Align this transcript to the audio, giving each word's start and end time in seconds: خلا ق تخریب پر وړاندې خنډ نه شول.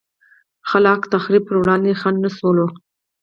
خلا 0.69 0.93
ق 1.01 1.03
تخریب 1.13 1.43
پر 1.47 1.55
وړاندې 1.59 1.97
خنډ 2.01 2.17
نه 2.25 2.29
شول. 2.37 2.59